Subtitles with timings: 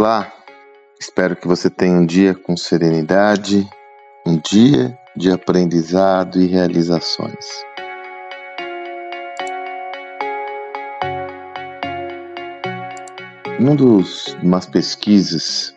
[0.00, 0.32] Olá,
[1.00, 3.68] espero que você tenha um dia com serenidade,
[4.24, 7.44] um dia de aprendizado e realizações.
[13.58, 15.74] Em um dos umas pesquisas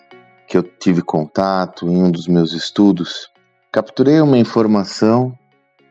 [0.48, 3.28] que eu tive contato em um dos meus estudos,
[3.72, 5.36] capturei uma informação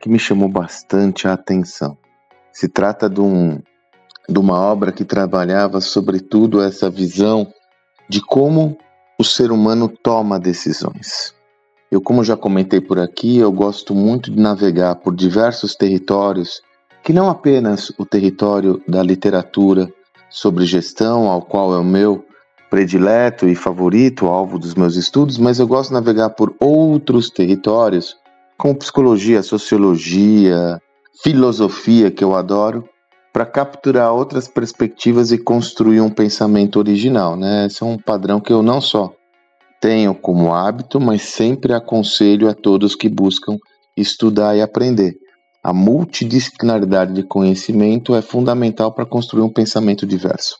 [0.00, 1.98] que me chamou bastante a atenção.
[2.52, 3.60] Se trata de, um,
[4.28, 7.52] de uma obra que trabalhava sobretudo essa visão
[8.10, 8.76] de como
[9.16, 11.32] o ser humano toma decisões.
[11.92, 16.60] Eu, como já comentei por aqui, eu gosto muito de navegar por diversos territórios,
[17.04, 19.88] que não apenas o território da literatura
[20.28, 22.24] sobre gestão, ao qual é o meu
[22.68, 28.16] predileto e favorito, alvo dos meus estudos, mas eu gosto de navegar por outros territórios,
[28.58, 30.82] como psicologia, sociologia,
[31.22, 32.88] filosofia, que eu adoro,
[33.32, 37.66] para capturar outras perspectivas e construir um pensamento original, né?
[37.66, 39.12] Esse é um padrão que eu não só
[39.80, 43.56] tenho como hábito, mas sempre aconselho a todos que buscam
[43.96, 45.14] estudar e aprender.
[45.62, 50.56] A multidisciplinaridade de conhecimento é fundamental para construir um pensamento diverso.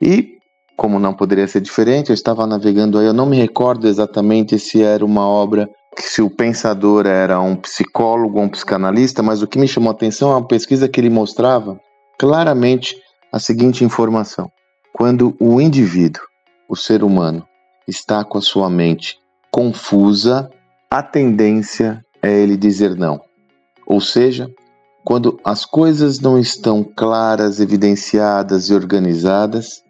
[0.00, 0.36] E,
[0.76, 4.82] como não poderia ser diferente, eu estava navegando aí, eu não me recordo exatamente se
[4.82, 9.46] era uma obra que se o pensador era um psicólogo ou um psicanalista, mas o
[9.46, 11.78] que me chamou a atenção é uma pesquisa que ele mostrava
[12.22, 12.96] claramente
[13.32, 14.48] a seguinte informação:
[14.92, 16.22] quando o indivíduo,
[16.68, 17.44] o ser humano,
[17.88, 19.18] está com a sua mente
[19.50, 20.48] confusa,
[20.88, 23.20] a tendência é ele dizer não.
[23.84, 24.48] Ou seja,
[25.04, 29.82] quando as coisas não estão claras, evidenciadas e organizadas,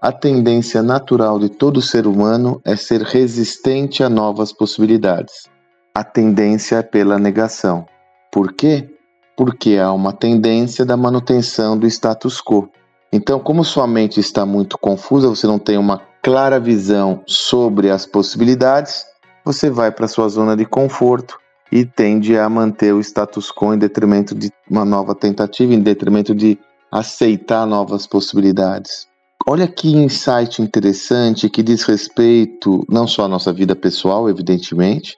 [0.00, 5.48] a tendência natural de todo ser humano é ser resistente a novas possibilidades.
[5.92, 7.84] A tendência é pela negação.
[8.30, 8.93] Por quê?
[9.36, 12.68] Porque há uma tendência da manutenção do status quo.
[13.12, 18.06] Então, como sua mente está muito confusa, você não tem uma clara visão sobre as
[18.06, 19.04] possibilidades,
[19.44, 21.38] você vai para sua zona de conforto
[21.70, 26.34] e tende a manter o status quo em detrimento de uma nova tentativa, em detrimento
[26.34, 26.58] de
[26.90, 29.06] aceitar novas possibilidades.
[29.46, 35.16] Olha que insight interessante que diz respeito não só à nossa vida pessoal, evidentemente,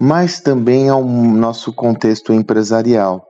[0.00, 3.25] mas também ao nosso contexto empresarial.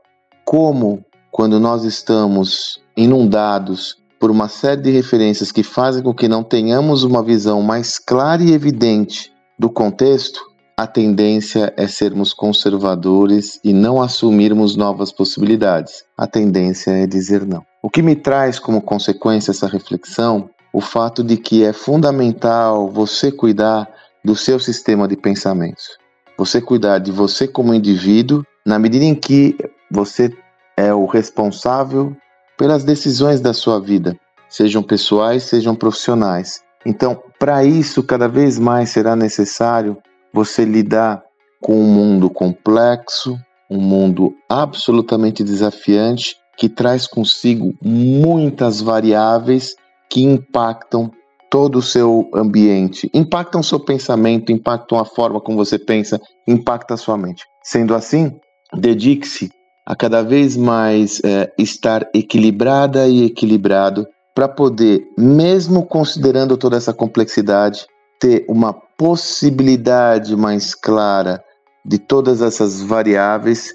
[0.46, 6.44] Como, quando nós estamos inundados por uma série de referências que fazem com que não
[6.44, 10.40] tenhamos uma visão mais clara e evidente do contexto,
[10.78, 16.04] a tendência é sermos conservadores e não assumirmos novas possibilidades.
[16.16, 17.64] A tendência é dizer não.
[17.82, 20.48] O que me traz como consequência essa reflexão?
[20.72, 23.88] O fato de que é fundamental você cuidar
[24.24, 25.98] do seu sistema de pensamentos.
[26.38, 29.56] Você cuidar de você como indivíduo, na medida em que
[29.91, 30.30] você
[30.76, 32.16] é o responsável
[32.56, 34.16] pelas decisões da sua vida,
[34.48, 36.60] sejam pessoais, sejam profissionais.
[36.84, 39.96] Então, para isso, cada vez mais será necessário
[40.32, 41.22] você lidar
[41.60, 43.36] com um mundo complexo,
[43.70, 49.75] um mundo absolutamente desafiante, que traz consigo muitas variáveis
[50.08, 51.10] que impactam
[51.50, 56.96] todo o seu ambiente, impactam seu pensamento, impactam a forma como você pensa, impacta a
[56.96, 57.44] sua mente.
[57.62, 58.38] Sendo assim,
[58.75, 59.50] dedique-se
[59.86, 66.92] a cada vez mais é, estar equilibrada e equilibrado para poder, mesmo considerando toda essa
[66.92, 67.86] complexidade,
[68.20, 71.42] ter uma possibilidade mais clara
[71.84, 73.72] de todas essas variáveis,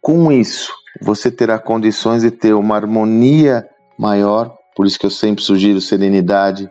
[0.00, 3.66] com isso você terá condições de ter uma harmonia
[3.98, 6.70] maior, por isso que eu sempre sugiro serenidade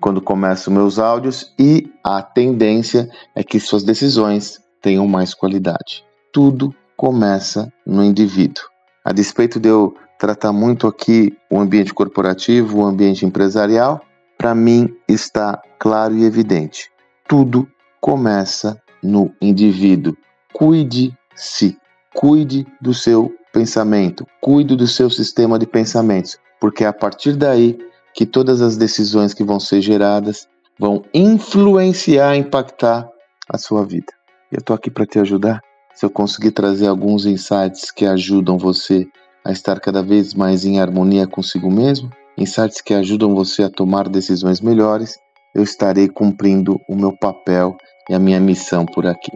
[0.00, 1.54] quando começo meus áudios.
[1.58, 6.04] E a tendência é que suas decisões tenham mais qualidade.
[6.32, 8.62] Tudo começa no indivíduo.
[9.04, 14.00] A despeito de eu tratar muito aqui o ambiente corporativo, o ambiente empresarial,
[14.38, 16.92] para mim está claro e evidente.
[17.26, 17.68] Tudo
[18.00, 20.16] começa no indivíduo.
[20.52, 21.76] Cuide-se,
[22.14, 27.76] cuide do seu pensamento, cuide do seu sistema de pensamentos, porque é a partir daí
[28.14, 30.46] que todas as decisões que vão ser geradas
[30.78, 33.10] vão influenciar, impactar
[33.48, 34.12] a sua vida.
[34.52, 35.60] Eu estou aqui para te ajudar.
[35.94, 39.06] Se eu conseguir trazer alguns insights que ajudam você
[39.44, 44.08] a estar cada vez mais em harmonia consigo mesmo, insights que ajudam você a tomar
[44.08, 45.18] decisões melhores,
[45.54, 47.76] eu estarei cumprindo o meu papel
[48.08, 49.32] e a minha missão por aqui.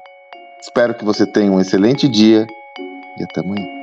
[0.61, 2.47] Espero que você tenha um excelente dia
[3.19, 3.76] e até amanhã.